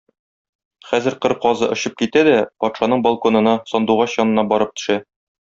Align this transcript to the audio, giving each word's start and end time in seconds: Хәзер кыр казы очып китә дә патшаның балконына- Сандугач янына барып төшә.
Хәзер 0.91 1.17
кыр 1.25 1.35
казы 1.43 1.69
очып 1.75 1.99
китә 2.01 2.25
дә 2.29 2.33
патшаның 2.65 3.07
балконына- 3.09 3.55
Сандугач 3.73 4.21
янына 4.25 4.51
барып 4.55 4.77
төшә. 4.81 5.01